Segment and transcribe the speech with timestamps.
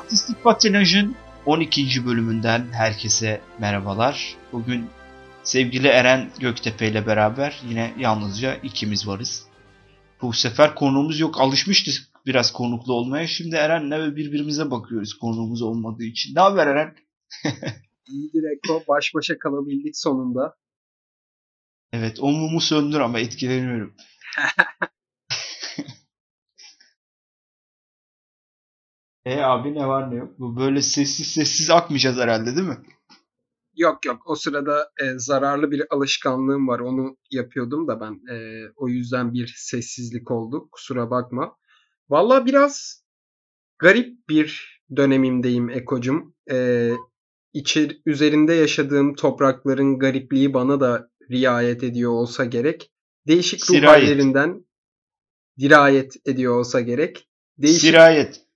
[0.00, 1.16] Artistik Patinaj'ın
[1.46, 2.06] 12.
[2.06, 4.36] bölümünden herkese merhabalar.
[4.52, 4.90] Bugün
[5.42, 9.46] sevgili Eren Göktepe ile beraber yine yalnızca ikimiz varız.
[10.22, 11.40] Bu sefer konuğumuz yok.
[11.40, 11.94] Alışmıştık
[12.26, 13.26] biraz konuklu olmaya.
[13.26, 16.34] Şimdi Eren'le ve birbirimize bakıyoruz konuğumuz olmadığı için.
[16.34, 16.96] Ne haber Eren?
[18.08, 18.82] İyidir Eko.
[18.88, 20.56] Baş başa kalabildik sonunda.
[21.92, 23.94] Evet o mumu söndür ama etkileniyorum.
[29.24, 30.38] E abi ne var ne yok?
[30.38, 32.78] Bu böyle sessiz sessiz akmayacağız herhalde değil mi?
[33.76, 38.88] Yok yok o sırada e, zararlı bir alışkanlığım var onu yapıyordum da ben e, o
[38.88, 41.56] yüzden bir sessizlik oldu kusura bakma.
[42.10, 43.04] Valla biraz
[43.78, 46.34] garip bir dönemimdeyim Ekocum.
[46.50, 46.90] E,
[47.52, 52.90] içer, üzerinde yaşadığım toprakların garipliği bana da riayet ediyor olsa gerek.
[53.26, 54.64] Değişik ruh hallerinden
[55.58, 57.28] dirayet ediyor olsa gerek.
[57.58, 58.49] Değişik Sirayet.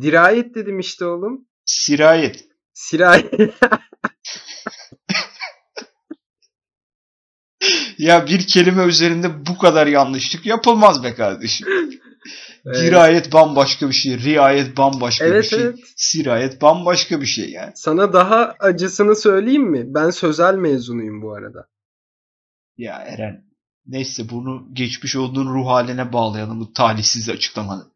[0.00, 1.48] Dirayet dedim işte oğlum.
[1.64, 2.44] Sirayet.
[2.72, 3.34] Sirayet.
[7.98, 11.68] Ya bir kelime üzerinde bu kadar yanlışlık yapılmaz be kardeşim.
[12.66, 12.76] Evet.
[12.76, 14.18] Dirayet bambaşka bir şey.
[14.18, 15.60] Riayet bambaşka Evet, bir şey.
[15.62, 15.78] evet.
[15.96, 17.72] Sirayet bambaşka bir şey yani.
[17.74, 19.94] Sana daha acısını söyleyeyim mi?
[19.94, 21.68] Ben sözel mezunuyum bu arada.
[22.76, 23.44] Ya Eren.
[23.86, 27.93] Neyse bunu geçmiş olduğun ruh haline bağlayalım bu talihsiz açıklamanı.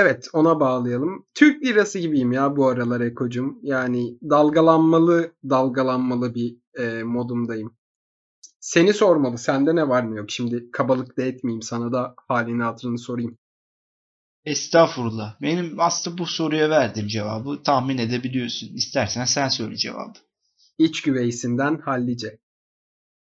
[0.00, 1.26] Evet ona bağlayalım.
[1.34, 3.58] Türk lirası gibiyim ya bu aralar Eko'cum.
[3.62, 7.76] Yani dalgalanmalı dalgalanmalı bir e, modumdayım.
[8.60, 9.38] Seni sormalı.
[9.38, 10.30] Sende ne var ne yok?
[10.30, 11.62] Şimdi kabalık da etmeyeyim.
[11.62, 13.38] Sana da halini hatırını sorayım.
[14.44, 15.40] Estağfurullah.
[15.42, 18.74] Benim aslında bu soruya verdiğim cevabı tahmin edebiliyorsun.
[18.74, 20.18] İstersen sen söyle cevabı.
[20.78, 22.38] İç güveysinden hallice.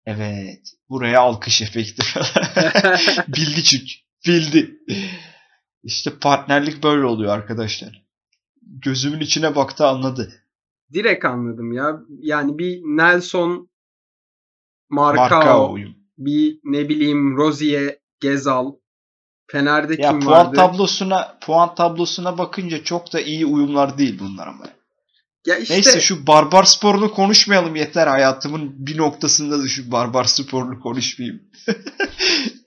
[0.06, 0.62] Evet.
[0.90, 2.04] Buraya alkış efekti.
[3.28, 3.94] Bildi çünkü.
[4.28, 4.80] Bildi.
[5.84, 8.06] İşte partnerlik böyle oluyor arkadaşlar.
[8.62, 10.34] Gözümün içine baktı anladı.
[10.94, 12.00] Direkt anladım ya.
[12.20, 13.70] Yani bir Nelson
[14.90, 15.96] Marcao, Marka uyum.
[16.18, 18.72] bir ne bileyim Rozier, Gezal.
[19.52, 20.56] Fener'de Ya kim puan vardı?
[20.56, 24.66] tablosuna puan tablosuna bakınca çok da iyi uyumlar değil bunlar ama.
[25.46, 28.08] Ya işte Neyse şu barbar sporunu konuşmayalım yeter.
[28.08, 31.42] Hayatımın bir noktasında da şu barbar sporunu konuşmayayım.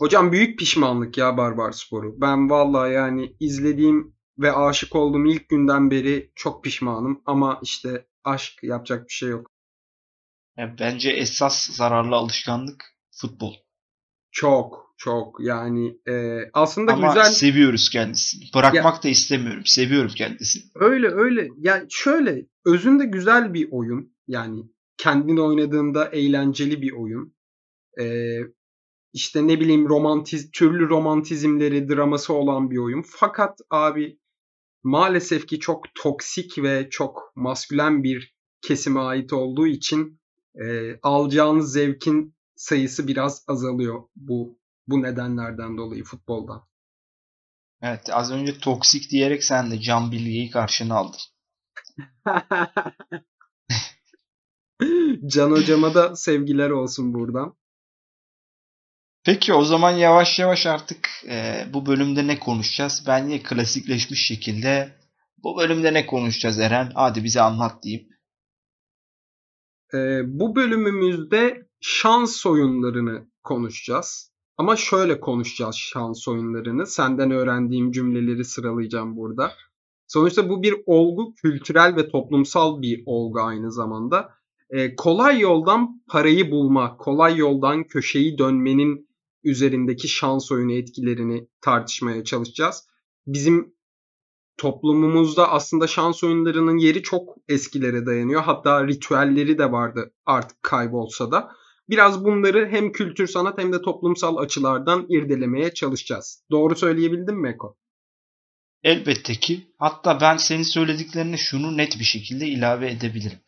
[0.00, 2.20] Hocam büyük pişmanlık ya Barbar Sporu.
[2.20, 7.22] Ben vallahi yani izlediğim ve aşık olduğum ilk günden beri çok pişmanım.
[7.26, 9.50] Ama işte aşk yapacak bir şey yok.
[10.56, 13.54] Ya bence esas zararlı alışkanlık futbol.
[14.30, 18.44] Çok çok yani e, aslında Ama güzel seviyoruz kendisini.
[18.54, 19.62] Bırakmak da istemiyorum.
[19.66, 20.62] Seviyorum kendisini.
[20.74, 24.16] öyle öyle yani şöyle özünde güzel bir oyun.
[24.28, 24.62] Yani
[24.96, 27.34] kendin oynadığında eğlenceli bir oyun.
[28.00, 28.04] E,
[29.12, 33.04] işte ne bileyim romantiz türlü romantizmleri, draması olan bir oyun.
[33.06, 34.18] Fakat abi
[34.82, 40.20] maalesef ki çok toksik ve çok maskülen bir kesime ait olduğu için
[40.54, 46.70] e, alacağınız zevkin sayısı biraz azalıyor bu bu nedenlerden dolayı futboldan.
[47.82, 51.20] Evet az önce toksik diyerek sen de Can Bilge'yi karşına aldın.
[55.26, 57.56] Can hocama da sevgiler olsun buradan.
[59.30, 63.04] Peki o zaman yavaş yavaş artık e, bu bölümde ne konuşacağız?
[63.06, 64.92] Ben yine klasikleşmiş şekilde
[65.44, 66.92] bu bölümde ne konuşacağız Eren?
[66.94, 68.08] Hadi bize anlat diyeyim.
[69.94, 74.32] Ee, bu bölümümüzde şans oyunlarını konuşacağız.
[74.56, 76.86] Ama şöyle konuşacağız şans oyunlarını.
[76.86, 79.52] Senden öğrendiğim cümleleri sıralayacağım burada.
[80.06, 84.30] Sonuçta bu bir olgu, kültürel ve toplumsal bir olgu aynı zamanda.
[84.70, 89.09] Ee, kolay yoldan parayı bulma, kolay yoldan köşeyi dönmenin
[89.44, 92.86] üzerindeki şans oyunu etkilerini tartışmaya çalışacağız.
[93.26, 93.74] Bizim
[94.56, 98.42] toplumumuzda aslında şans oyunlarının yeri çok eskilere dayanıyor.
[98.42, 101.50] Hatta ritüelleri de vardı artık kaybolsa da.
[101.88, 106.44] Biraz bunları hem kültür sanat hem de toplumsal açılardan irdelemeye çalışacağız.
[106.50, 107.76] Doğru söyleyebildim mi Eko?
[108.82, 109.72] Elbette ki.
[109.78, 113.38] Hatta ben senin söylediklerine şunu net bir şekilde ilave edebilirim.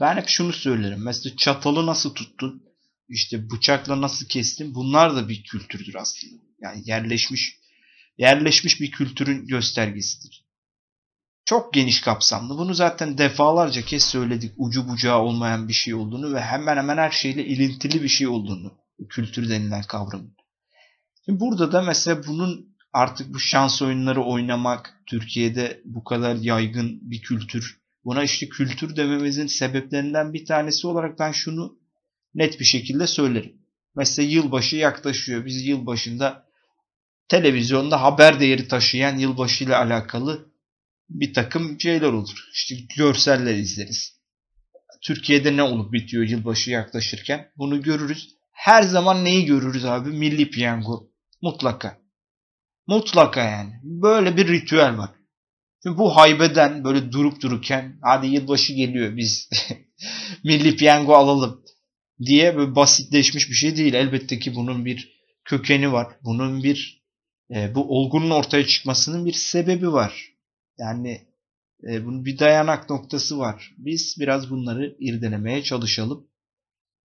[0.00, 1.04] Ben hep şunu söylerim.
[1.04, 2.62] Mesela çatalı nasıl tuttun?
[3.08, 4.74] İşte bıçakla nasıl kestin?
[4.74, 6.42] Bunlar da bir kültürdür aslında.
[6.60, 7.58] Yani yerleşmiş
[8.18, 10.44] yerleşmiş bir kültürün göstergesidir.
[11.44, 12.58] Çok geniş kapsamlı.
[12.58, 14.52] Bunu zaten defalarca kez söyledik.
[14.56, 18.78] Ucu bucağı olmayan bir şey olduğunu ve hemen hemen her şeyle ilintili bir şey olduğunu.
[19.08, 20.36] Kültür denilen kavramın.
[21.24, 27.22] Şimdi burada da mesela bunun artık bu şans oyunları oynamak Türkiye'de bu kadar yaygın bir
[27.22, 27.80] kültür.
[28.04, 31.78] Buna işte kültür dememizin sebeplerinden bir tanesi olarak ben şunu
[32.34, 33.52] net bir şekilde söylerim.
[33.96, 35.46] Mesela yılbaşı yaklaşıyor.
[35.46, 36.46] Biz yılbaşında
[37.28, 40.54] televizyonda haber değeri taşıyan yılbaşı ile alakalı
[41.08, 42.48] bir takım şeyler olur.
[42.52, 44.14] İşte görseller izleriz.
[45.02, 48.28] Türkiye'de ne olup bitiyor yılbaşı yaklaşırken bunu görürüz.
[48.52, 50.10] Her zaman neyi görürüz abi?
[50.10, 51.10] Milli piyango.
[51.42, 51.98] Mutlaka.
[52.86, 53.72] Mutlaka yani.
[53.82, 55.10] Böyle bir ritüel var.
[55.82, 59.48] Şimdi bu haybeden böyle durup dururken hadi yılbaşı geliyor biz
[60.44, 61.63] milli piyango alalım
[62.20, 63.94] diye böyle basitleşmiş bir şey değil.
[63.94, 65.14] Elbette ki bunun bir
[65.44, 66.06] kökeni var.
[66.24, 67.04] Bunun bir
[67.54, 70.34] e, bu olgunun ortaya çıkmasının bir sebebi var.
[70.78, 71.26] Yani
[71.90, 73.74] e, bunun bir dayanak noktası var.
[73.78, 76.26] Biz biraz bunları irdelemeye çalışalım.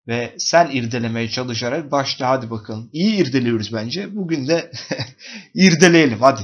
[0.08, 2.90] Ve sen irdelemeye çalışarak başla hadi bakalım.
[2.94, 4.16] İyi irdeliyoruz bence.
[4.16, 4.72] Bugün de
[5.54, 6.42] irdeleyelim hadi.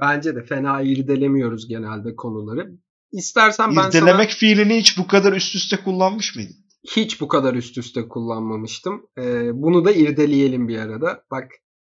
[0.00, 2.70] Bence de fena irdelemiyoruz genelde konuları.
[3.12, 4.38] İstersen ben İrdelemek sana...
[4.38, 6.56] fiilini hiç bu kadar üst üste kullanmış mıydın?
[6.84, 9.06] Hiç bu kadar üst üste kullanmamıştım.
[9.18, 11.24] Ee, bunu da irdeleyelim bir arada.
[11.30, 11.50] Bak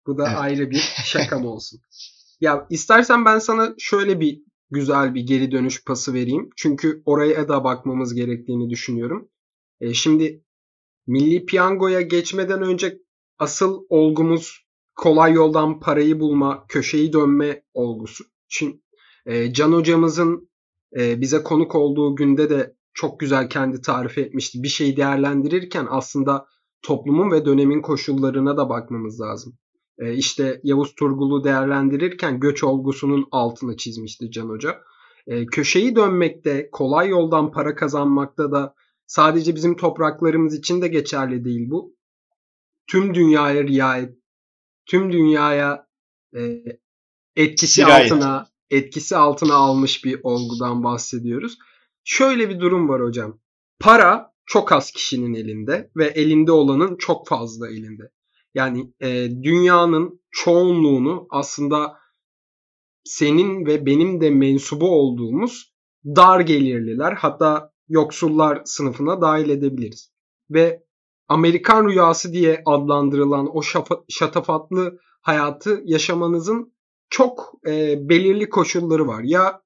[0.08, 0.38] bu da evet.
[0.38, 1.80] ayrı bir şakam olsun.
[2.42, 4.42] Ya istersen ben sana şöyle bir
[4.72, 6.50] güzel bir geri dönüş pası vereyim.
[6.56, 9.30] Çünkü oraya da bakmamız gerektiğini düşünüyorum.
[9.82, 10.44] Ee, şimdi
[11.08, 13.00] Milli Piyango'ya geçmeden önce
[13.40, 18.24] asıl olgumuz kolay yoldan parayı bulma, köşeyi dönme olgusu.
[18.48, 18.82] Şimdi
[19.26, 20.50] e, Can hocamızın
[20.98, 24.64] e, bize konuk olduğu günde de çok güzel kendi tarif etmişti.
[24.64, 26.46] Bir şeyi değerlendirirken aslında
[26.82, 29.58] toplumun ve dönemin koşullarına da bakmamız lazım.
[30.00, 34.82] E, işte Yavuz Turgul'u değerlendirirken göç olgusunun altını çizmişti Can Hoca.
[35.28, 41.70] E, köşeyi dönmekte, kolay yoldan para kazanmakta da sadece bizim topraklarımız için de geçerli değil
[41.70, 41.96] bu.
[42.88, 44.18] Tüm dünyaya riayet,
[44.86, 45.88] tüm dünyaya
[46.36, 46.64] e,
[47.36, 48.12] etkisi Sirayet.
[48.12, 51.58] altına etkisi altına almış bir olgudan bahsediyoruz.
[52.10, 53.40] Şöyle bir durum var hocam.
[53.80, 58.12] Para çok az kişinin elinde ve elinde olanın çok fazla elinde.
[58.54, 61.98] Yani e, dünyanın çoğunluğunu aslında
[63.04, 65.74] senin ve benim de mensubu olduğumuz
[66.06, 70.12] dar gelirliler hatta yoksullar sınıfına dahil edebiliriz.
[70.50, 70.84] Ve
[71.28, 73.62] Amerikan rüyası diye adlandırılan o
[74.10, 76.74] şatafatlı hayatı yaşamanızın
[77.10, 79.24] çok e, belirli koşulları var.
[79.24, 79.62] Ya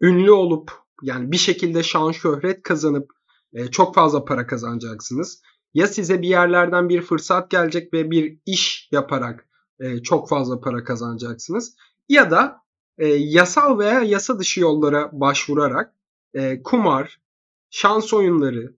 [0.00, 3.10] ünlü olup yani bir şekilde şan şöhret kazanıp
[3.52, 5.42] e, çok fazla para kazanacaksınız.
[5.74, 9.48] Ya size bir yerlerden bir fırsat gelecek ve bir iş yaparak
[9.80, 11.76] e, çok fazla para kazanacaksınız.
[12.08, 12.62] Ya da
[12.98, 15.94] e, yasal veya yasa dışı yollara başvurarak
[16.34, 17.20] e, kumar,
[17.70, 18.76] şans oyunları,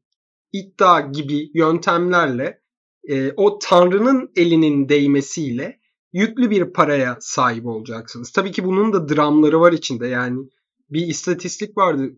[0.53, 2.63] iddia gibi yöntemlerle
[3.09, 5.81] e, o tanrının elinin değmesiyle
[6.13, 8.33] yüklü bir paraya sahip olacaksınız.
[8.33, 10.07] Tabii ki bunun da dramları var içinde.
[10.07, 10.49] Yani
[10.93, 12.11] bir istatistik vardı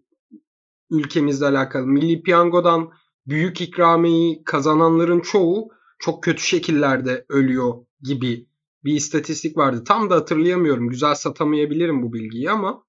[0.91, 1.87] ülkemizle alakalı.
[1.87, 2.91] Milli Piyango'dan
[3.27, 5.69] büyük ikramiyeyi kazananların çoğu
[5.99, 8.47] çok kötü şekillerde ölüyor gibi
[8.85, 9.85] bir istatistik vardı.
[9.87, 10.89] Tam da hatırlayamıyorum.
[10.89, 12.85] Güzel satamayabilirim bu bilgiyi ama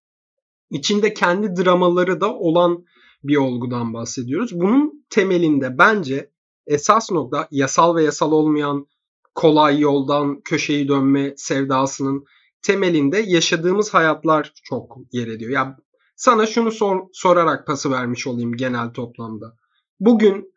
[0.69, 2.85] içinde kendi dramaları da olan
[3.23, 4.59] bir olgudan bahsediyoruz.
[4.59, 6.31] Bunun temelinde bence
[6.67, 8.88] esas nokta yasal ve yasal olmayan
[9.35, 12.25] kolay yoldan köşeyi dönme sevdasının
[12.65, 15.51] temelinde yaşadığımız hayatlar çok yer ediyor.
[15.51, 15.77] Ya
[16.15, 19.57] sana şunu sor, sorarak pası vermiş olayım genel toplamda.
[20.00, 20.53] Bugün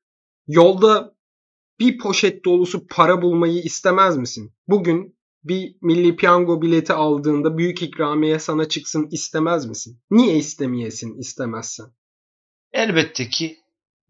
[0.46, 1.14] yolda
[1.80, 4.52] bir poşet dolusu para bulmayı istemez misin?
[4.68, 10.00] Bugün bir milli piyango bileti aldığında büyük ikramiye sana çıksın istemez misin?
[10.10, 11.86] Niye istemeyesin istemezsen?
[12.72, 13.58] Elbette ki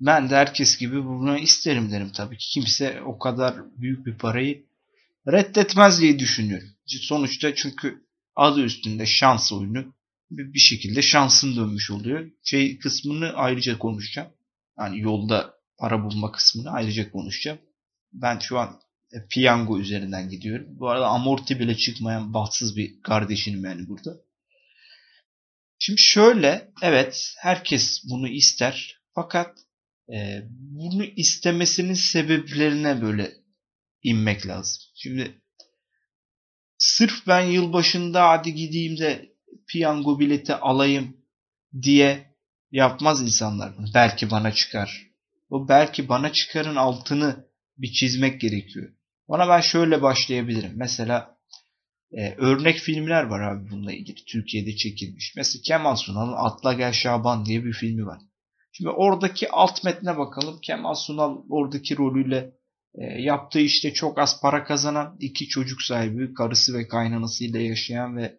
[0.00, 2.48] ben de herkes gibi bunu isterim derim tabii ki.
[2.50, 4.67] Kimse o kadar büyük bir parayı
[5.32, 6.68] reddetmez diye düşünüyorum.
[6.86, 8.06] Sonuçta çünkü
[8.36, 9.94] adı üstünde şans oyunu
[10.30, 12.30] bir şekilde şansın dönmüş oluyor.
[12.44, 14.32] Şey kısmını ayrıca konuşacağım.
[14.78, 17.58] Yani yolda para bulma kısmını ayrıca konuşacağım.
[18.12, 18.80] Ben şu an
[19.12, 20.66] e, piyango üzerinden gidiyorum.
[20.68, 24.16] Bu arada amorti bile çıkmayan bahtsız bir kardeşinim yani burada.
[25.78, 29.58] Şimdi şöyle evet herkes bunu ister fakat
[30.12, 33.32] e, bunu istemesinin sebeplerine böyle
[34.02, 34.82] inmek lazım.
[34.94, 35.42] Şimdi
[36.78, 39.32] sırf ben yılbaşında hadi gideyim de
[39.68, 41.16] piyango bileti alayım
[41.82, 42.34] diye
[42.70, 43.86] yapmaz insanlar bunu.
[43.94, 45.08] Belki bana çıkar.
[45.50, 48.92] O belki bana çıkarın altını bir çizmek gerekiyor.
[49.26, 50.72] Ona ben şöyle başlayabilirim.
[50.76, 51.38] Mesela
[52.12, 54.24] e, örnek filmler var abi bununla ilgili.
[54.24, 55.34] Türkiye'de çekilmiş.
[55.36, 58.18] Mesela Kemal Sunal'ın Atla Gel Şaban diye bir filmi var.
[58.72, 60.60] Şimdi oradaki alt metne bakalım.
[60.62, 62.57] Kemal Sunal oradaki rolüyle
[63.18, 68.38] yaptığı işte çok az para kazanan iki çocuk sahibi, karısı ve kaynanasıyla yaşayan ve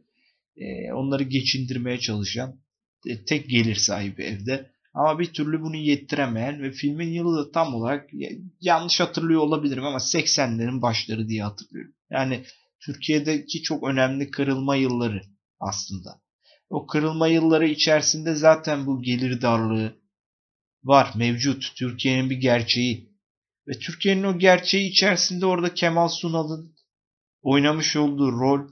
[0.57, 2.59] e, onları geçindirmeye çalışan
[3.07, 4.71] e, tek gelir sahibi evde.
[4.93, 8.09] Ama bir türlü bunu yettiremeyen ve filmin yılı da tam olarak
[8.61, 11.93] yanlış hatırlıyor olabilirim ama 80'lerin başları diye hatırlıyorum.
[12.09, 12.43] Yani
[12.85, 15.21] Türkiye'deki çok önemli kırılma yılları
[15.59, 16.21] aslında.
[16.69, 19.93] O kırılma yılları içerisinde zaten bu gelir darlığı
[20.83, 21.75] var, mevcut.
[21.75, 23.08] Türkiye'nin bir gerçeği.
[23.69, 26.75] Ve Türkiye'nin o gerçeği içerisinde orada Kemal Sunal'ın
[27.41, 28.67] oynamış olduğu rol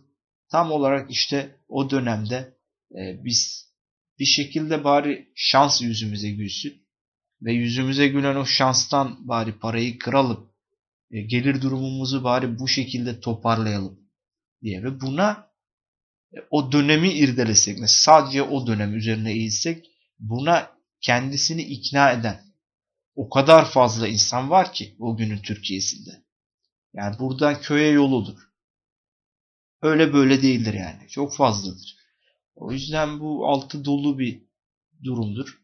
[0.51, 2.58] tam olarak işte o dönemde
[2.92, 3.72] e, biz
[4.20, 6.88] bir şekilde bari şans yüzümüze gülsün
[7.42, 10.50] ve yüzümüze gülen o şanstan bari parayı kıralım.
[11.12, 14.00] E, gelir durumumuzu bari bu şekilde toparlayalım
[14.62, 15.51] diye ve buna
[16.34, 19.86] e, o dönemi irdelesek mesela sadece o dönem üzerine eğilsek
[20.20, 22.47] buna kendisini ikna eden
[23.17, 26.24] o kadar fazla insan var ki o günün Türkiye'sinde.
[26.93, 28.38] Yani buradan köye yoludur.
[29.81, 31.09] Öyle böyle değildir yani.
[31.09, 31.97] Çok fazladır.
[32.55, 34.41] O yüzden bu altı dolu bir
[35.03, 35.62] durumdur.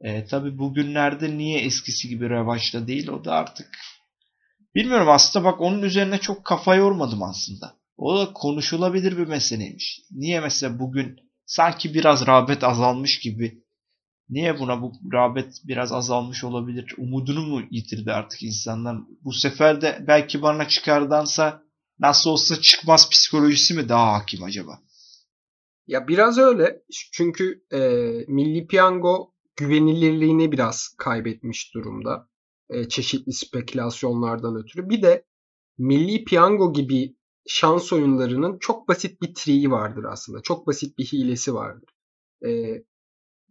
[0.00, 3.70] E, tabi bugünlerde niye eskisi gibi revaçta değil o da artık
[4.74, 7.76] bilmiyorum aslında bak onun üzerine çok kafa yormadım aslında.
[7.96, 10.00] O da konuşulabilir bir meseleymiş.
[10.10, 13.63] Niye mesela bugün sanki biraz rağbet azalmış gibi
[14.28, 16.94] Niye buna bu rağbet biraz azalmış olabilir?
[16.98, 18.96] Umudunu mu yitirdi artık insanlar?
[19.24, 21.62] Bu sefer de belki bana çıkardansa
[21.98, 24.78] nasıl olsa çıkmaz psikolojisi mi daha hakim acaba?
[25.86, 26.82] Ya biraz öyle.
[27.12, 27.78] Çünkü e,
[28.28, 32.28] Milli Piyango güvenilirliğini biraz kaybetmiş durumda.
[32.70, 34.88] E, çeşitli spekülasyonlardan ötürü.
[34.88, 35.24] Bir de
[35.78, 37.16] Milli Piyango gibi
[37.46, 40.42] şans oyunlarının çok basit bir triği vardır aslında.
[40.42, 41.88] Çok basit bir hilesi vardır.
[42.46, 42.48] E,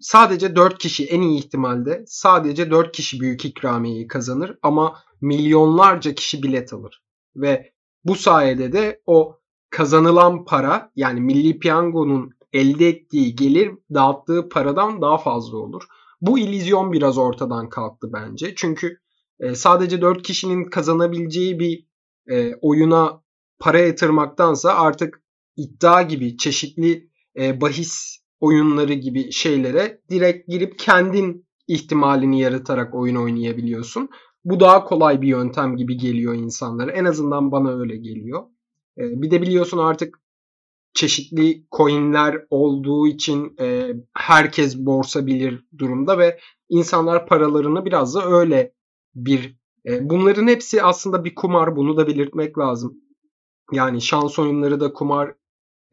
[0.03, 6.43] sadece 4 kişi en iyi ihtimalde sadece 4 kişi büyük ikramiyeyi kazanır ama milyonlarca kişi
[6.43, 7.03] bilet alır.
[7.36, 15.01] Ve bu sayede de o kazanılan para yani Milli Piyango'nun elde ettiği gelir dağıttığı paradan
[15.01, 15.83] daha fazla olur.
[16.22, 18.55] Bu illüzyon biraz ortadan kalktı bence.
[18.55, 18.98] Çünkü
[19.39, 21.88] e, sadece 4 kişinin kazanabileceği bir
[22.29, 23.24] e, oyuna
[23.60, 25.24] para yatırmaktansa artık
[25.57, 34.09] iddia gibi çeşitli e, bahis oyunları gibi şeylere direkt girip kendin ihtimalini yaratarak oyun oynayabiliyorsun.
[34.45, 36.91] Bu daha kolay bir yöntem gibi geliyor insanlara.
[36.91, 38.43] En azından bana öyle geliyor.
[38.97, 40.19] Ee, bir de biliyorsun artık
[40.93, 48.73] çeşitli coinler olduğu için e, herkes borsa bilir durumda ve insanlar paralarını biraz da öyle
[49.15, 52.97] bir e, bunların hepsi aslında bir kumar bunu da belirtmek lazım.
[53.71, 55.35] Yani şans oyunları da kumar,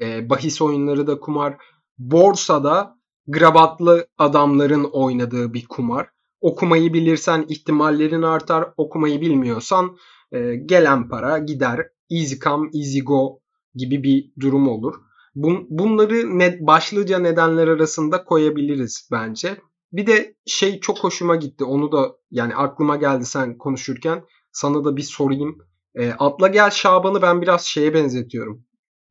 [0.00, 1.56] e, bahis oyunları da kumar,
[2.00, 6.08] borsada grabatlı adamların oynadığı bir kumar.
[6.40, 8.68] Okumayı bilirsen ihtimallerin artar.
[8.76, 9.96] Okumayı bilmiyorsan
[10.32, 11.86] e, gelen para gider.
[12.10, 13.40] Easy come easy go
[13.74, 14.94] gibi bir durum olur.
[15.34, 19.56] Bun, bunları ne, başlıca nedenler arasında koyabiliriz bence.
[19.92, 21.64] Bir de şey çok hoşuma gitti.
[21.64, 24.24] Onu da yani aklıma geldi sen konuşurken.
[24.52, 25.58] Sana da bir sorayım.
[25.94, 28.64] E, Atla Gel Şaban'ı ben biraz şeye benzetiyorum.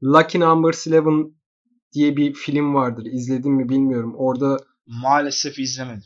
[0.04, 1.39] Lucky Number 11
[1.94, 3.06] diye bir film vardır.
[3.12, 4.14] İzledin mi bilmiyorum.
[4.18, 6.04] Orada maalesef izlemedim.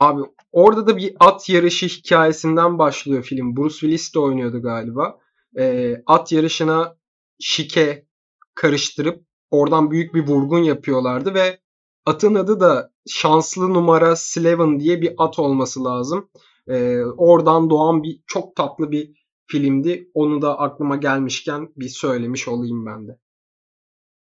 [0.00, 3.56] Abi orada da bir at yarışı hikayesinden başlıyor film.
[3.56, 5.18] Bruce Willis de oynuyordu galiba.
[5.58, 6.96] E, at yarışına
[7.40, 8.06] şike
[8.54, 11.60] karıştırıp oradan büyük bir vurgun yapıyorlardı ve
[12.06, 16.30] atın adı da şanslı numara Sleven diye bir at olması lazım.
[16.68, 20.10] E, oradan doğan bir çok tatlı bir filmdi.
[20.14, 23.18] Onu da aklıma gelmişken bir söylemiş olayım ben de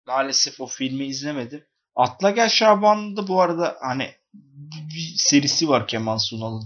[0.07, 1.63] maalesef o filmi izlemedim.
[1.95, 4.09] Atla Gel Şaban'da bu arada hani
[4.63, 6.63] bir serisi var Kemal Sunal'ın.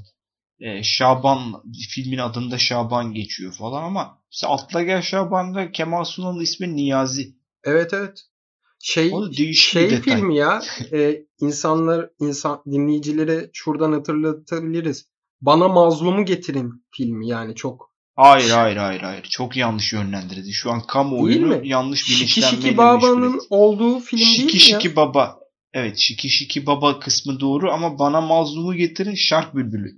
[0.60, 6.76] Ee, Şaban filmin adında Şaban geçiyor falan ama işte Atla Gel Şaban'da Kemal Sunal'ın ismi
[6.76, 7.36] Niyazi.
[7.64, 8.22] Evet evet.
[8.80, 9.12] Şey
[9.54, 10.62] şey filmi ya.
[10.94, 15.10] e, insanlar insan dinleyicilere şuradan hatırlatabiliriz.
[15.42, 19.24] Bana mazlumu getirin filmi yani çok Hayır hayır hayır hayır.
[19.24, 20.54] Çok yanlış yönlendirdi.
[20.54, 24.96] Şu an kamuoyunu yanlış bilinçlenmeyle Şiki Şiki Baba'nın olduğu film Şiki değil mi Şiki ya?
[24.96, 25.40] Baba.
[25.74, 29.92] Evet Şiki Şiki Baba kısmı doğru ama bana mazlumu getirin Şark Bülbülü.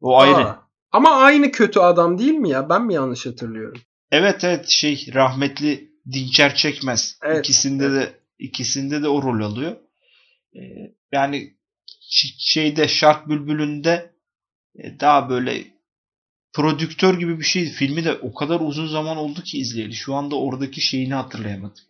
[0.00, 0.56] O Aa, ayrı.
[0.92, 2.68] Ama aynı kötü adam değil mi ya?
[2.68, 3.80] Ben mi yanlış hatırlıyorum?
[4.10, 7.18] Evet evet şey rahmetli Dinçer Çekmez.
[7.22, 8.12] Evet, ikisinde evet.
[8.12, 9.76] de ikisinde de o rol alıyor.
[10.56, 10.60] Ee,
[11.12, 11.56] yani
[12.38, 14.14] şeyde Şark Bülbülü'nde
[14.74, 15.75] e, daha böyle
[16.56, 17.70] prodüktör gibi bir şeydi.
[17.70, 19.94] Filmi de o kadar uzun zaman oldu ki izleyeli.
[19.94, 21.84] Şu anda oradaki şeyini hatırlayamadım.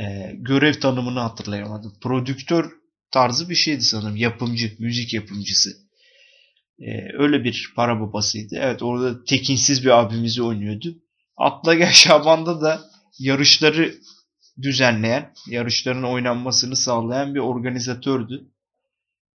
[0.00, 1.94] Ee, görev tanımını hatırlayamadım.
[2.02, 2.70] Prodüktör
[3.10, 4.16] tarzı bir şeydi sanırım.
[4.16, 5.70] Yapımcı, müzik yapımcısı.
[6.78, 8.56] Ee, öyle bir para babasıydı.
[8.60, 10.96] Evet orada tekinsiz bir abimizi oynuyordu.
[11.36, 12.80] Atla Gel Şaban'da da
[13.18, 13.94] yarışları
[14.62, 18.50] düzenleyen, yarışların oynanmasını sağlayan bir organizatördü.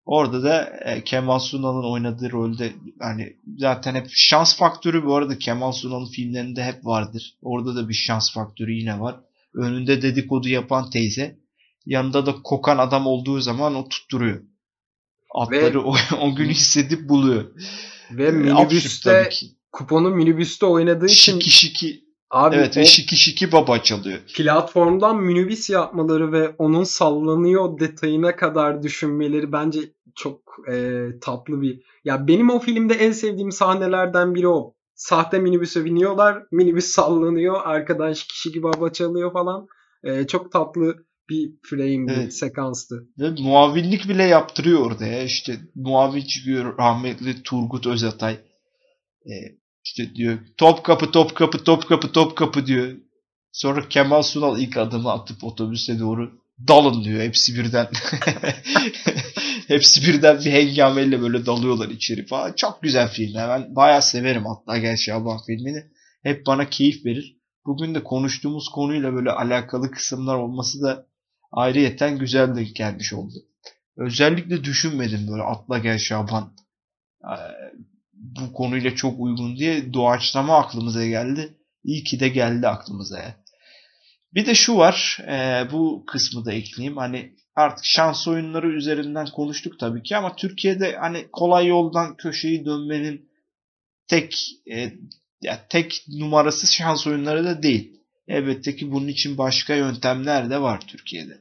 [0.06, 5.72] Orada da e, Kemal Sunal'ın oynadığı rolde hani zaten hep şans faktörü bu arada Kemal
[5.72, 7.34] Sunal'ın filmlerinde hep vardır.
[7.42, 9.16] Orada da bir şans faktörü yine var.
[9.54, 11.44] Önünde dedikodu yapan teyze
[11.86, 14.42] Yanında da kokan adam olduğu zaman o tutturuyor.
[15.34, 17.44] Atları o, o günü hissedip buluyor.
[18.10, 19.30] Ve absürt minibüste
[19.72, 22.03] kuponu minibüste oynadığı için Şiki şiki.
[22.34, 24.18] Abi Evet ve şiki şiki baba çalıyor.
[24.36, 29.80] platformdan minibüs yapmaları ve onun sallanıyor detayına kadar düşünmeleri bence
[30.14, 30.40] çok
[30.72, 31.80] e, tatlı bir.
[32.04, 34.74] Ya benim o filmde en sevdiğim sahnelerden biri o.
[34.94, 39.66] Sahte minibüse biniyorlar, minibüs sallanıyor, arkadan kişi gibi hava çalıyor falan.
[40.04, 40.96] E, çok tatlı
[41.30, 42.34] bir frame, bir Evet.
[42.34, 43.08] sekanstı.
[43.18, 45.22] Ve muavinlik bile yaptırıyor orada ya.
[45.22, 48.34] İşte muavin çıkıyor rahmetli Turgut Özatay.
[49.26, 52.96] Ee, işte diyor top kapı top kapı top kapı top kapı diyor.
[53.52, 57.20] Sonra Kemal Sunal ilk adımı atıp otobüse doğru dalın diyor.
[57.20, 57.88] Hepsi birden
[59.68, 62.52] hepsi birden bir hengameyle böyle dalıyorlar içeri falan.
[62.52, 63.34] Çok güzel film.
[63.34, 65.84] Ben bayağı severim hatta Gel Şaban filmini.
[66.22, 67.36] Hep bana keyif verir.
[67.66, 71.06] Bugün de konuştuğumuz konuyla böyle alakalı kısımlar olması da
[71.52, 73.34] ayrıyeten güzel de gelmiş oldu.
[73.96, 76.52] Özellikle düşünmedim böyle Atla Gel Şaban
[78.24, 81.58] bu konuyla çok uygun diye doğaçlama aklımıza geldi.
[81.84, 83.34] İyi ki de geldi aklımıza.
[84.34, 86.96] Bir de şu var, eee, bu kısmı da ekleyeyim.
[86.96, 93.28] Hani artık şans oyunları üzerinden konuştuk tabii ki ama Türkiye'de hani kolay yoldan köşeyi dönmenin
[94.08, 94.34] tek
[94.72, 94.92] e,
[95.42, 98.00] ya tek numarası şans oyunları da değil.
[98.28, 101.40] Elbette ki bunun için başka yöntemler de var Türkiye'de.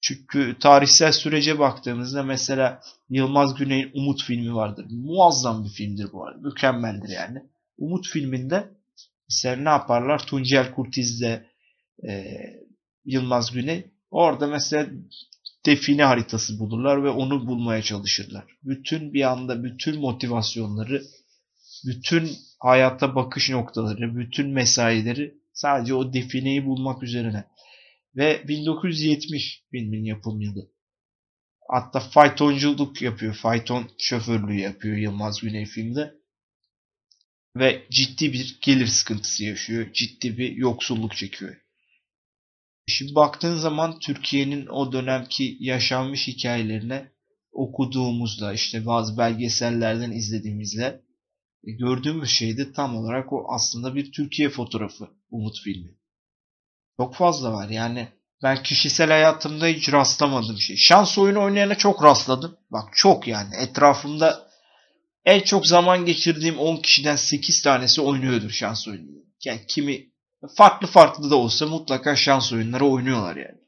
[0.00, 2.80] Çünkü tarihsel sürece baktığımızda mesela
[3.10, 4.86] Yılmaz Güney'in Umut filmi vardır.
[4.90, 6.38] Muazzam bir filmdir bu arada.
[6.38, 7.42] Mükemmeldir yani.
[7.78, 8.68] Umut filminde
[9.28, 10.26] mesela ne yaparlar?
[10.26, 11.46] Tuncel Kurtiz'de
[12.08, 12.24] e,
[13.04, 13.86] Yılmaz Güney.
[14.10, 14.86] Orada mesela
[15.66, 18.44] define haritası bulurlar ve onu bulmaya çalışırlar.
[18.64, 21.02] Bütün bir anda bütün motivasyonları,
[21.86, 27.44] bütün hayata bakış noktaları, bütün mesaileri sadece o defineyi bulmak üzerine.
[28.16, 30.70] Ve 1970 filmin yapım yılı.
[31.68, 33.34] Hatta faytonculuk yapıyor.
[33.34, 36.14] Fayton şoförlüğü yapıyor Yılmaz Güney filmde.
[37.56, 39.92] Ve ciddi bir gelir sıkıntısı yaşıyor.
[39.92, 41.56] Ciddi bir yoksulluk çekiyor.
[42.86, 47.12] Şimdi baktığın zaman Türkiye'nin o dönemki yaşanmış hikayelerine
[47.52, 51.02] okuduğumuzda işte bazı belgesellerden izlediğimizde
[51.64, 55.99] e, gördüğümüz şey de tam olarak o aslında bir Türkiye fotoğrafı Umut filmi.
[57.00, 58.08] Çok fazla var yani
[58.42, 60.76] ben kişisel hayatımda hiç rastlamadığım şey.
[60.76, 62.56] Şans oyunu oynayana çok rastladım.
[62.70, 64.48] Bak çok yani etrafımda
[65.24, 69.10] en çok zaman geçirdiğim 10 kişiden 8 tanesi oynuyordur şans oyunu.
[69.44, 70.06] Yani kimi
[70.56, 73.60] farklı farklı da olsa mutlaka şans oyunları oynuyorlar yani.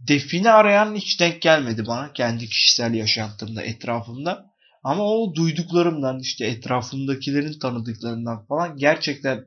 [0.00, 4.46] Define arayan hiç denk gelmedi bana kendi kişisel yaşantımda, etrafımda.
[4.84, 9.46] Ama o duyduklarımdan işte etrafımdakilerin tanıdıklarından falan gerçekten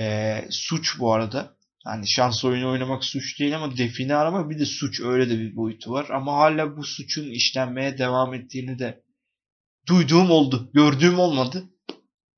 [0.00, 1.61] eee, suç bu arada.
[1.84, 5.56] Hani şans oyunu oynamak suç değil ama define aramak bir de suç öyle de bir
[5.56, 6.08] boyutu var.
[6.10, 9.02] Ama hala bu suçun işlenmeye devam ettiğini de
[9.88, 10.70] duyduğum oldu.
[10.74, 11.64] Gördüğüm olmadı.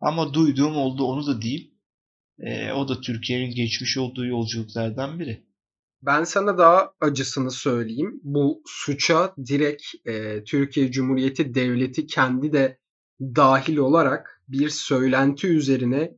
[0.00, 1.70] Ama duyduğum oldu onu da diyeyim.
[2.38, 5.46] Eee, o da Türkiye'nin geçmiş olduğu yolculuklardan biri.
[6.02, 8.20] Ben sana daha acısını söyleyeyim.
[8.22, 12.78] Bu suça direkt e, Türkiye Cumhuriyeti Devleti kendi de
[13.20, 16.12] dahil olarak bir söylenti üzerine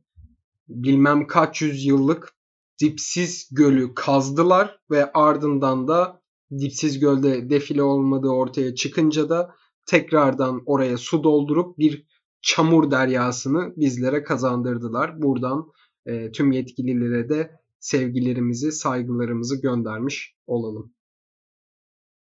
[0.67, 2.36] bilmem kaç yüz yıllık
[2.81, 6.21] dipsiz gölü kazdılar ve ardından da
[6.59, 12.07] dipsiz gölde defile olmadığı ortaya çıkınca da tekrardan oraya su doldurup bir
[12.41, 15.21] çamur deryasını bizlere kazandırdılar.
[15.21, 15.71] Buradan
[16.05, 20.93] e, tüm yetkililere de sevgilerimizi, saygılarımızı göndermiş olalım.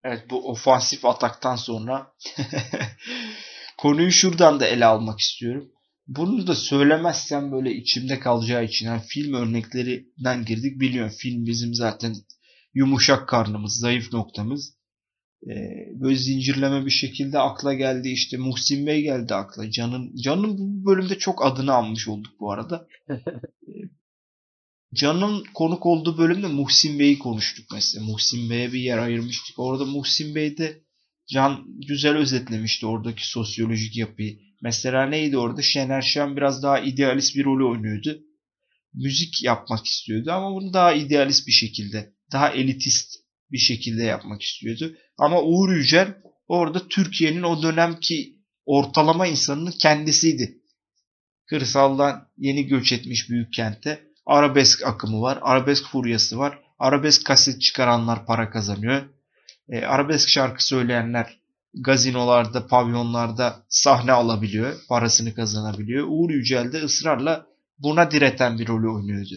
[0.05, 2.15] Evet bu ofansif ataktan sonra
[3.79, 5.73] konuyu şuradan da ele almak istiyorum.
[6.07, 11.13] Bunu da söylemezsem böyle içimde kalacağı için yani film örneklerinden girdik biliyorum.
[11.19, 12.15] Film bizim zaten
[12.75, 14.77] yumuşak karnımız, zayıf noktamız.
[15.47, 15.53] Ee,
[16.01, 19.71] böyle zincirleme bir şekilde akla geldi işte Muhsin Bey geldi akla.
[19.71, 22.89] Can'ın Can'ın bu bölümde çok adını almış olduk bu arada.
[24.95, 28.05] Can'ın konuk olduğu bölümde Muhsin Bey'i konuştuk mesela.
[28.05, 29.59] Muhsin Bey'e bir yer ayırmıştık.
[29.59, 30.83] Orada Muhsin Bey'de
[31.29, 34.46] Can güzel özetlemişti oradaki sosyolojik yapıyı.
[34.63, 35.63] Mesela neydi orada?
[35.63, 38.19] Şener Şen biraz daha idealist bir rol oynuyordu.
[38.95, 43.15] Müzik yapmak istiyordu ama bunu daha idealist bir şekilde, daha elitist
[43.53, 44.97] bir şekilde yapmak istiyordu.
[45.19, 46.15] Ama Uğur Yücel
[46.49, 50.59] orada Türkiye'nin o dönemki ortalama insanının kendisiydi.
[51.47, 55.39] Kırsaldan yeni göç etmiş büyük kente arabesk akımı var.
[55.43, 56.59] Arabesk furyası var.
[56.79, 59.03] Arabesk kaset çıkaranlar para kazanıyor.
[59.69, 61.41] E, arabesk şarkı söyleyenler
[61.75, 64.75] gazinolarda, pavyonlarda sahne alabiliyor.
[64.89, 66.07] Parasını kazanabiliyor.
[66.09, 67.47] Uğur Yücel de ısrarla
[67.79, 69.35] buna direten bir rolü oynuyordu.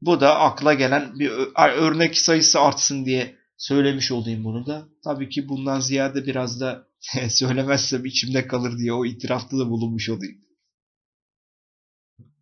[0.00, 4.88] Bu da akla gelen bir örnek sayısı artsın diye söylemiş olayım bunu da.
[5.04, 6.88] Tabii ki bundan ziyade biraz da
[7.28, 10.40] söylemezsem içimde kalır diye o itirafta da bulunmuş olayım.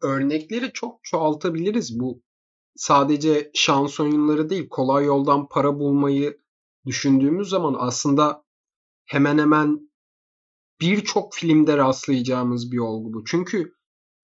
[0.02, 2.00] Örnekleri çok çoğaltabiliriz.
[2.00, 2.22] Bu
[2.76, 6.43] sadece şans oyunları değil, kolay yoldan para bulmayı
[6.86, 8.44] düşündüğümüz zaman aslında
[9.06, 9.90] hemen hemen
[10.80, 13.24] birçok filmde rastlayacağımız bir olgu bu.
[13.24, 13.74] Çünkü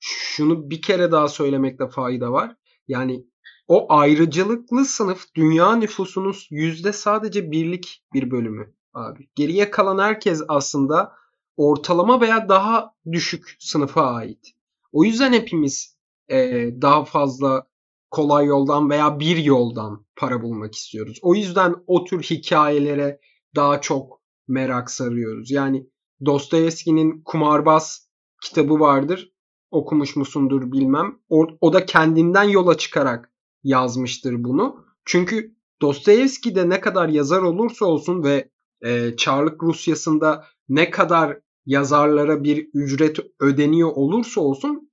[0.00, 2.56] şunu bir kere daha söylemekte fayda var.
[2.88, 3.24] Yani
[3.68, 9.28] o ayrıcalıklı sınıf dünya nüfusunun yüzde sadece birlik bir bölümü abi.
[9.34, 11.12] Geriye kalan herkes aslında
[11.56, 14.54] ortalama veya daha düşük sınıfa ait.
[14.92, 15.96] O yüzden hepimiz
[16.28, 17.66] e, daha fazla
[18.10, 21.18] kolay yoldan veya bir yoldan para bulmak istiyoruz.
[21.22, 23.20] O yüzden o tür hikayelere
[23.56, 25.50] daha çok merak sarıyoruz.
[25.50, 25.86] Yani
[26.26, 28.10] Dostoyevski'nin Kumarbaz
[28.42, 29.32] kitabı vardır.
[29.70, 31.18] Okumuş musundur bilmem.
[31.28, 34.84] O, o da kendinden yola çıkarak yazmıştır bunu.
[35.04, 38.50] Çünkü Dostoyevski de ne kadar yazar olursa olsun ve
[38.84, 44.90] e, Çarlık Rusyası'nda ne kadar yazarlara bir ücret ödeniyor olursa olsun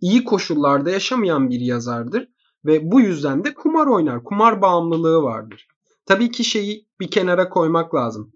[0.00, 2.28] iyi koşullarda yaşamayan bir yazardır
[2.64, 4.24] ve bu yüzden de kumar oynar.
[4.24, 5.68] Kumar bağımlılığı vardır.
[6.06, 8.32] Tabii ki şeyi bir kenara koymak lazım.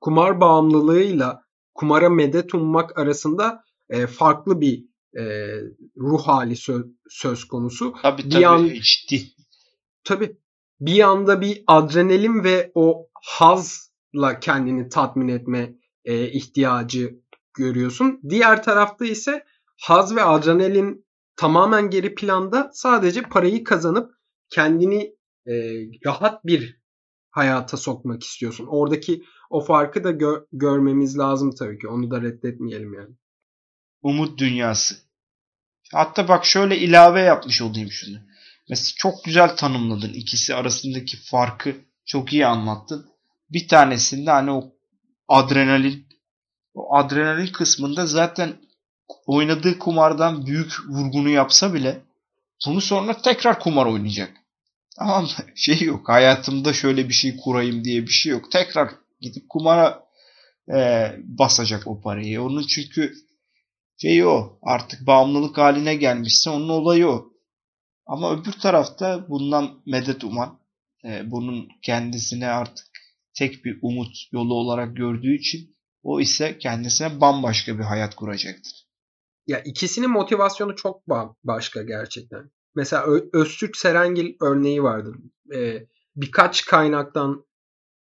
[0.00, 1.42] Kumar bağımlılığıyla
[1.74, 4.84] kumara medet ummak arasında e, farklı bir
[5.18, 5.24] e,
[5.96, 7.94] ruh hali söz, söz konusu.
[8.02, 9.22] Tabii bir tabii an, ciddi.
[10.04, 10.36] Tabii
[10.80, 17.20] bir yanda bir adrenalin ve o hazla kendini tatmin etme e, ihtiyacı
[17.54, 18.20] görüyorsun.
[18.28, 19.44] Diğer tarafta ise
[19.82, 21.05] haz ve adrenalin
[21.36, 24.14] tamamen geri planda sadece parayı kazanıp
[24.50, 25.54] kendini e,
[26.06, 26.80] rahat bir
[27.30, 28.66] hayata sokmak istiyorsun.
[28.66, 31.88] Oradaki o farkı da gö- görmemiz lazım tabii ki.
[31.88, 33.14] Onu da reddetmeyelim yani.
[34.02, 34.94] Umut dünyası.
[35.92, 38.16] Hatta bak şöyle ilave yapmış olayım şunu.
[38.68, 40.12] Mesela çok güzel tanımladın.
[40.12, 43.06] ikisi arasındaki farkı çok iyi anlattın.
[43.50, 44.72] Bir tanesinde hani o
[45.28, 46.06] adrenalin
[46.74, 48.56] o adrenalin kısmında zaten
[49.26, 52.00] oynadığı kumardan büyük vurgunu yapsa bile
[52.66, 54.32] bunu sonra tekrar kumar oynayacak.
[54.98, 55.28] Tamam?
[55.54, 56.08] Şey yok.
[56.08, 58.52] Hayatımda şöyle bir şey kurayım diye bir şey yok.
[58.52, 58.90] Tekrar
[59.20, 60.06] gidip kumara
[60.74, 62.42] e, basacak o parayı.
[62.42, 63.14] Onun çünkü
[64.00, 64.58] şey o.
[64.62, 67.32] Artık bağımlılık haline gelmişse onun olayı o.
[68.06, 70.58] Ama öbür tarafta bundan medet uman,
[71.04, 72.86] e, bunun kendisine artık
[73.34, 78.85] tek bir umut yolu olarak gördüğü için o ise kendisine bambaşka bir hayat kuracaktır.
[79.46, 81.02] Ya ikisinin motivasyonu çok
[81.44, 82.50] başka gerçekten.
[82.74, 85.16] Mesela Ö- Öztürk Serengil örneği vardır.
[85.54, 87.46] Ee, birkaç kaynaktan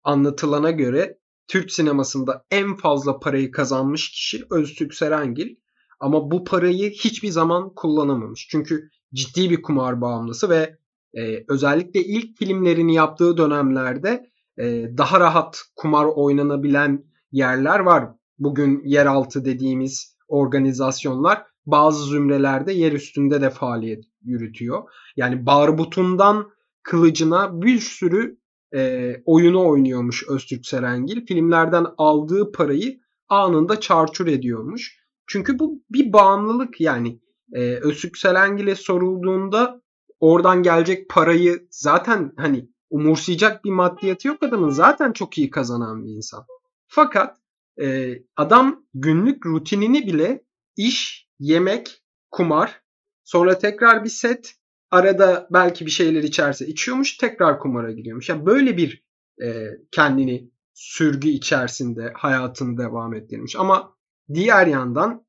[0.03, 5.55] anlatılana göre Türk sinemasında en fazla parayı kazanmış kişi Öztürk Serengil.
[5.99, 8.47] Ama bu parayı hiçbir zaman kullanamamış.
[8.51, 10.77] Çünkü ciddi bir kumar bağımlısı ve
[11.13, 14.63] e, özellikle ilk filmlerini yaptığı dönemlerde e,
[14.97, 18.09] daha rahat kumar oynanabilen yerler var.
[18.39, 24.83] Bugün yeraltı dediğimiz organizasyonlar bazı zümrelerde yer üstünde de faaliyet yürütüyor.
[25.15, 26.49] Yani barbutundan
[26.83, 28.37] kılıcına bir sürü
[28.75, 31.25] e, oyunu oynuyormuş Öztürk Serengil.
[31.25, 34.99] Filmlerden aldığı parayı anında çarçur ediyormuş.
[35.27, 37.19] Çünkü bu bir bağımlılık yani.
[37.53, 39.81] E, Öztürk Serengil'e sorulduğunda
[40.19, 44.69] oradan gelecek parayı zaten hani umursayacak bir maddiyatı yok adamın.
[44.69, 46.45] Zaten çok iyi kazanan bir insan.
[46.87, 47.37] Fakat
[47.81, 50.43] e, adam günlük rutinini bile
[50.77, 52.81] iş, yemek, kumar,
[53.23, 54.55] sonra tekrar bir set,
[54.91, 58.29] arada belki bir şeyler içerse içiyormuş, tekrar kumara gidiyormuş.
[58.29, 59.03] Yani böyle bir
[59.43, 63.55] e, kendini sürgü içerisinde hayatını devam ettirmiş.
[63.55, 63.95] Ama
[64.33, 65.25] diğer yandan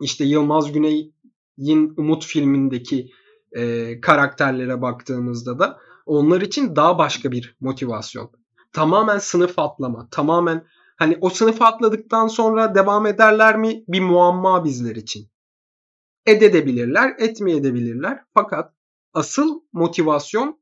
[0.00, 3.10] işte Yılmaz Güney'in Umut filmindeki
[3.52, 8.30] e, karakterlere baktığımızda da onlar için daha başka bir motivasyon.
[8.72, 10.66] Tamamen sınıf atlama, tamamen
[11.00, 13.84] Hani o sınıfı atladıktan sonra devam ederler mi?
[13.88, 15.30] Bir muamma bizler için.
[16.26, 18.24] Edebilirler, etmeyebilirler.
[18.34, 18.74] Fakat
[19.14, 20.60] asıl motivasyon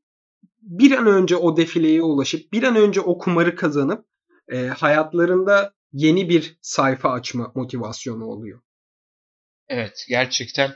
[0.61, 4.05] bir an önce o defileye ulaşıp bir an önce o kumarı kazanıp
[4.47, 8.61] e, hayatlarında yeni bir sayfa açma motivasyonu oluyor.
[9.67, 10.75] Evet gerçekten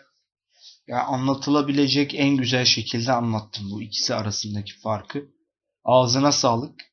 [0.87, 5.25] ya anlatılabilecek en güzel şekilde anlattım bu ikisi arasındaki farkı.
[5.83, 6.92] Ağzına sağlık.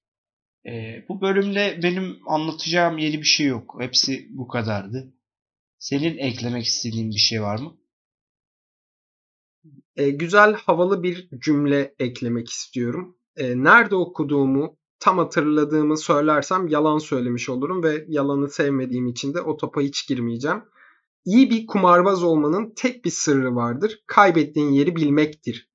[0.66, 3.77] E, bu bölümde benim anlatacağım yeni bir şey yok.
[3.79, 5.12] Hepsi bu kadardı.
[5.79, 7.77] Senin eklemek istediğin bir şey var mı?
[9.96, 13.16] E, güzel, havalı bir cümle eklemek istiyorum.
[13.37, 19.57] E, nerede okuduğumu tam hatırladığımı söylersem yalan söylemiş olurum ve yalanı sevmediğim için de o
[19.57, 20.62] topa hiç girmeyeceğim.
[21.25, 24.03] İyi bir kumarbaz olmanın tek bir sırrı vardır.
[24.07, 25.70] Kaybettiğin yeri bilmektir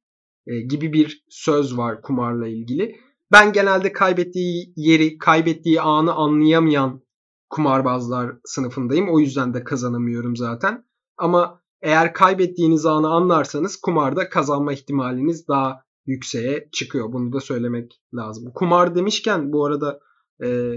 [0.47, 3.04] e, gibi bir söz var kumarla ilgili.
[3.31, 7.01] Ben genelde kaybettiği yeri, kaybettiği anı anlayamayan
[7.49, 9.09] kumarbazlar sınıfındayım.
[9.09, 10.85] O yüzden de kazanamıyorum zaten.
[11.17, 17.13] Ama eğer kaybettiğiniz anı anlarsanız kumarda kazanma ihtimaliniz daha yükseğe çıkıyor.
[17.13, 18.51] Bunu da söylemek lazım.
[18.55, 19.99] Kumar demişken bu arada
[20.43, 20.71] e,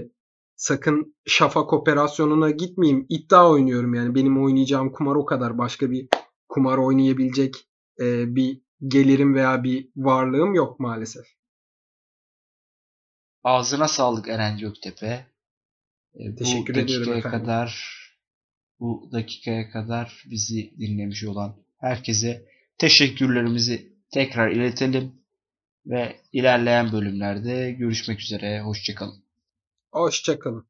[0.55, 3.05] sakın şafak operasyonuna gitmeyeyim.
[3.09, 5.57] İddia oynuyorum yani benim oynayacağım kumar o kadar.
[5.57, 6.07] Başka bir
[6.49, 7.69] kumar oynayabilecek
[8.01, 11.38] e, bir gelirim veya bir varlığım yok maalesef.
[13.43, 15.25] Ağzına sağlık Eren Göktepe.
[16.13, 17.39] E, Teşekkür bu ediyorum dakikaya efendim.
[17.39, 17.99] kadar
[18.79, 22.45] bu dakikaya kadar bizi dinlemiş olan herkese
[22.77, 25.11] teşekkürlerimizi tekrar iletelim
[25.85, 28.61] ve ilerleyen bölümlerde görüşmek üzere.
[28.61, 29.23] Hoşçakalın.
[29.91, 30.67] Hoşçakalın.